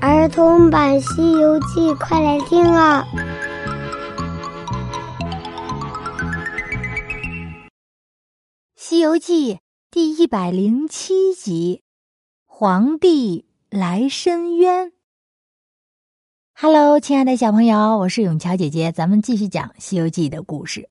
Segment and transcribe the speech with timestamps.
[0.00, 3.04] 儿童版《西游记》，快来听啊！
[8.76, 9.54] 《西游记》
[9.90, 11.82] 第一百零七集：
[12.46, 14.92] 皇帝来申冤。
[16.54, 20.88] Hello，亲爱的小朋友，我是永桥姐姐，咱们继续讲《西游记》的故事。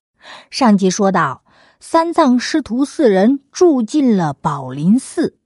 [0.50, 1.42] 上集说到，
[1.80, 5.38] 三藏师徒四人住进了宝林寺。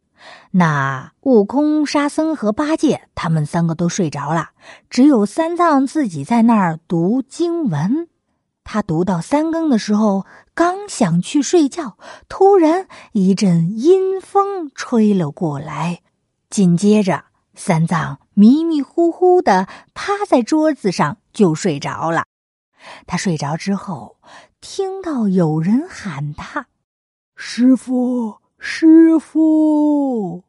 [0.55, 4.51] 那悟空、沙僧和八戒他们三个都睡着了，
[4.91, 8.09] 只有三藏自己在那儿读经文。
[8.63, 11.97] 他读到三更的时候，刚想去睡觉，
[12.29, 16.03] 突然一阵阴风吹了过来，
[16.51, 22.25] 紧接着三藏迷迷糊糊的趴在桌子上就睡着了。
[23.07, 24.19] 他睡着之后，
[24.61, 26.67] 听到有人喊他
[27.35, 30.45] ：“师傅。”师傅，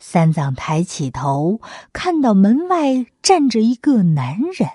[0.00, 1.60] 三藏抬起头，
[1.92, 4.68] 看到门外站着一个男人，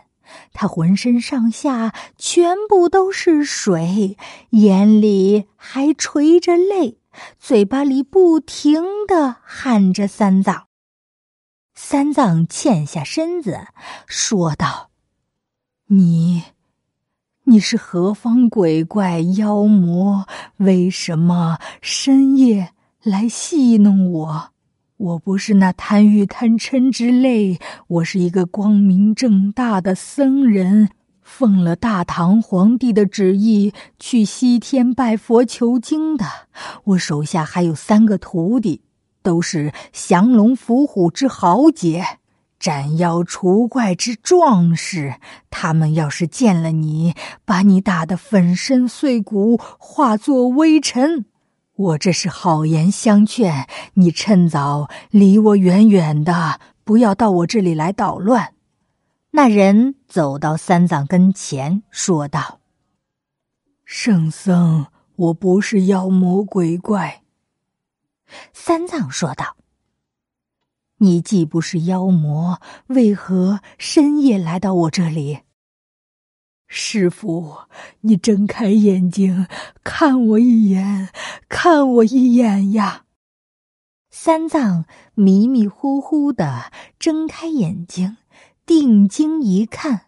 [0.53, 4.17] 他浑身上下全部都是水，
[4.51, 6.97] 眼里还垂着泪，
[7.37, 10.67] 嘴巴里不停的喊着三藏。
[11.73, 13.67] 三藏欠下身子，
[14.07, 14.91] 说道
[15.87, 16.43] ：“你。”
[17.47, 20.25] 你是何方鬼怪妖魔？
[20.57, 22.71] 为什么深夜
[23.03, 24.49] 来戏弄我？
[24.97, 30.89] 我不是那贪欲贪嗔之类，我是一个光明正大的僧人，
[31.21, 36.25] 奉了大唐皇帝的旨意去西天拜佛求经的。
[36.85, 38.81] 我手下还有三个徒弟，
[39.21, 42.03] 都是降龙伏虎之豪杰。
[42.59, 45.15] 斩妖除怪之壮士，
[45.49, 51.25] 他们要是见了你，把你打得粉身碎骨，化作微尘。
[51.75, 58.53] 我这是好言相劝，你趁早离我远远的，不要到我这里来捣乱。
[59.31, 62.61] 那人走到三藏跟前，说道
[63.83, 64.85] ：“圣僧，
[65.17, 67.23] 我不是妖魔鬼怪。”
[68.53, 69.57] 三藏说道。
[70.97, 75.39] 你既不是妖魔，为何深夜来到我这里？
[76.67, 77.57] 师傅，
[78.01, 79.47] 你睁开眼睛
[79.83, 81.09] 看我一眼，
[81.49, 83.03] 看我一眼呀！
[84.09, 88.17] 三藏迷迷糊糊的睁开眼睛，
[88.65, 90.07] 定睛一看，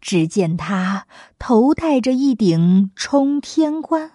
[0.00, 1.06] 只见他
[1.38, 4.10] 头戴着一顶冲天冠，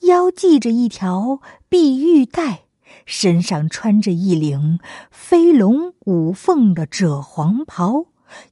[0.00, 2.64] 腰系着一条碧玉带。
[3.06, 4.78] 身上穿着一领
[5.10, 8.06] 飞龙舞凤的赭黄袍，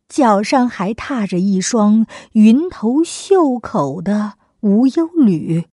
[0.09, 5.67] 脚上还踏着一双云头绣口的无忧履，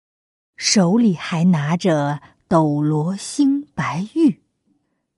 [0.56, 4.42] 手里还拿着斗罗星白玉。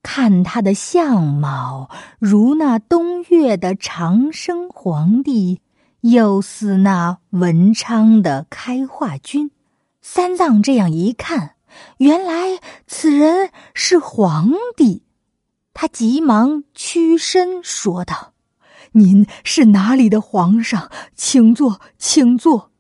[0.03, 5.61] 看他的相貌，如那东岳的长生皇帝，
[6.01, 9.51] 又似那文昌的开化君。
[10.01, 11.57] 三藏这样一看。
[11.99, 15.03] 原来此人是皇帝，
[15.75, 18.35] 他急忙屈身说道
[18.93, 20.91] ：“您是哪里的皇上？
[21.15, 22.73] 请坐，请坐。”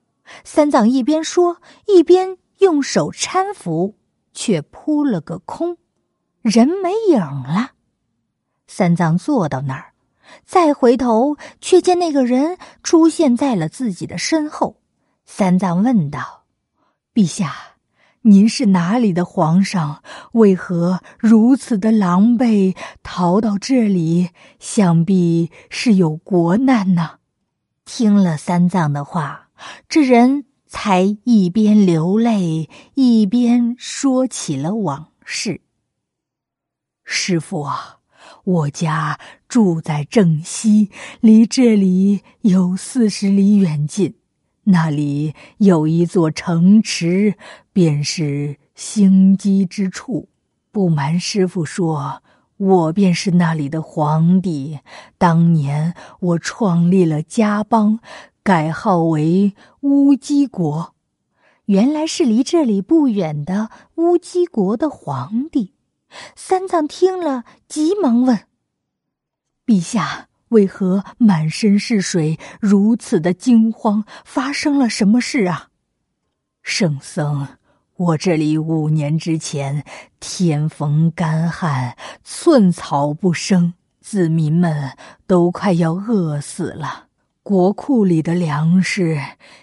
[0.44, 3.96] 三藏一边说，一边用手搀扶，
[4.34, 5.78] 却扑了个空，
[6.42, 7.70] 人没影了。
[8.66, 9.94] 三藏坐到那儿，
[10.44, 14.82] 再回头，却见那个人出现在了自己的身后。
[15.24, 16.44] 三藏问道
[17.14, 17.54] ：“陛下。”
[18.28, 20.02] 您是哪里的皇上？
[20.32, 24.28] 为何如此的狼狈，逃到这里？
[24.60, 27.20] 想必是有国难呐！
[27.86, 29.48] 听了三藏的话，
[29.88, 35.62] 这人才一边流泪，一边说起了往事。
[37.04, 38.00] 师傅啊，
[38.44, 39.18] 我家
[39.48, 40.90] 住在正西，
[41.20, 44.17] 离这里有四十里远近。
[44.70, 47.36] 那里有一座城池，
[47.72, 50.28] 便是兴基之处。
[50.70, 52.22] 不瞒师傅说，
[52.58, 54.80] 我便是那里的皇帝。
[55.16, 58.00] 当年我创立了家邦，
[58.42, 60.94] 改号为乌鸡国。
[61.64, 65.72] 原来是离这里不远的乌鸡国的皇帝。
[66.36, 68.40] 三藏听了，急忙问
[69.64, 74.04] ：“陛下。”为何满身是水，如此的惊慌？
[74.24, 75.68] 发生了什么事啊？
[76.62, 77.48] 圣僧，
[77.96, 79.84] 我这里五年之前
[80.20, 84.92] 天逢干旱，寸草不生，子民们
[85.26, 87.06] 都快要饿死了，
[87.42, 89.18] 国库里的粮食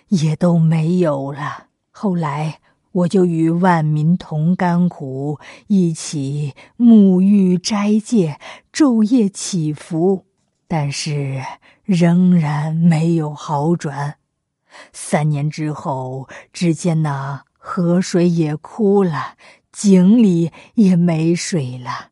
[0.09, 1.67] 也都没有了。
[1.91, 2.59] 后来
[2.91, 8.39] 我就与万民同甘苦，一起沐浴斋戒，
[8.73, 10.25] 昼夜祈福，
[10.67, 11.43] 但是
[11.83, 14.17] 仍然没有好转。
[14.91, 19.35] 三年之后，只见那河水也枯了，
[19.71, 22.09] 井里也没水了。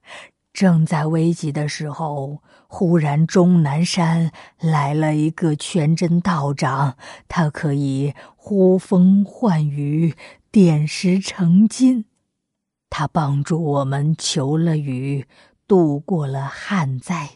[0.53, 6.95] 正在危急的时候，忽然终南山来了一个全真道长，
[7.27, 10.15] 他可以呼风唤雨。
[10.51, 12.05] 点石成金，
[12.91, 15.25] 他帮助我们求了雨，
[15.67, 17.29] 度过了旱灾。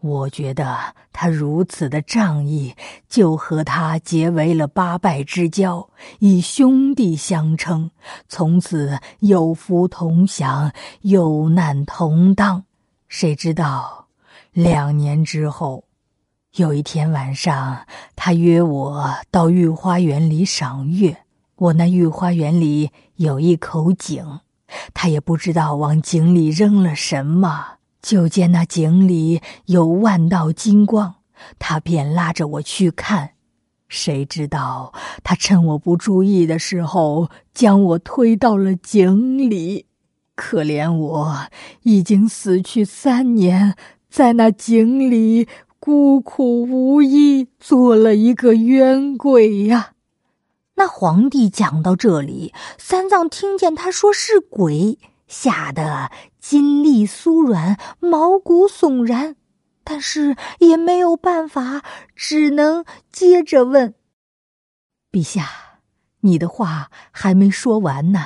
[0.00, 0.78] 我觉得
[1.12, 2.74] 他如此的仗义，
[3.08, 7.90] 就和他结为了八拜之交，以兄弟相称，
[8.26, 12.64] 从此有福同享，有难同当。
[13.08, 14.06] 谁知道，
[14.52, 15.84] 两年之后，
[16.54, 17.86] 有一天晚上，
[18.16, 21.16] 他约我到御花园里赏月。
[21.56, 24.40] 我那御花园里有一口井，
[24.94, 31.16] 他也不知道往井里扔了什么，就见那井里有万道金光，
[31.58, 33.30] 他便拉着我去看。
[33.88, 34.92] 谁知道
[35.24, 39.86] 他趁我不注意的时候，将我推到了井里。
[40.36, 41.46] 可怜我
[41.82, 43.76] 已经死去三年，
[44.08, 45.48] 在那井里
[45.78, 49.92] 孤苦无依，做了一个冤鬼呀。
[50.76, 59.36] 那皇帝讲到这里，三藏听见他说是鬼，吓得筋力酥软，毛骨悚然，
[59.84, 61.82] 但是也没有办法，
[62.16, 63.94] 只能接着问
[65.12, 65.48] ：“陛下，
[66.20, 68.20] 你的话还没说完呢。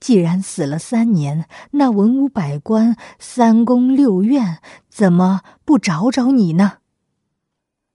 [0.00, 4.58] 既然死了三年，那文武百官、三宫六院
[4.88, 6.78] 怎么不找找你呢？”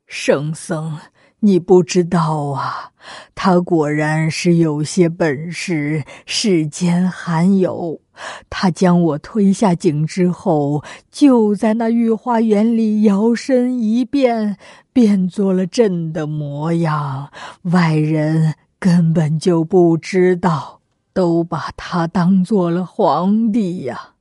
[0.07, 0.97] 圣僧。
[1.41, 2.91] 你不知道啊，
[3.35, 8.01] 他果然是有些本事，世间罕有。
[8.49, 14.57] 他将我推下井之后，就在那御花园里摇身一变，
[14.91, 17.29] 变作了朕的模样。
[17.61, 20.81] 外人根本就不知道，
[21.13, 24.13] 都把他当做了皇帝呀。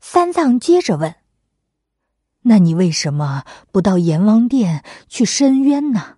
[0.00, 1.14] 三藏接着问
[2.42, 6.16] ：“那你为什么不到阎王殿去申冤呢？”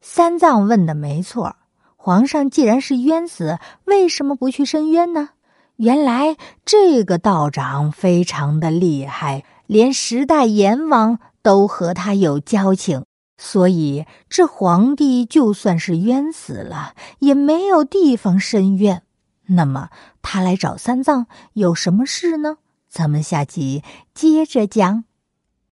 [0.00, 1.56] 三藏问的没错，
[1.96, 5.30] 皇上既然是冤死，为什么不去申冤呢？
[5.76, 13.04] 原来这个道长非常的厉害，连十代阎王都和他有交情，
[13.38, 19.02] 所以这皇帝就算是冤死了，也没有地方申冤。
[19.46, 19.88] 那么
[20.22, 22.58] 他来找三藏有什么事呢？
[22.88, 23.82] 咱们下集
[24.14, 25.04] 接着讲。